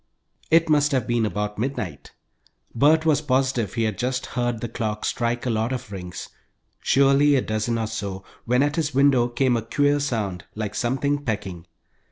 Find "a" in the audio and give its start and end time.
5.45-5.51, 7.35-7.41, 9.55-9.61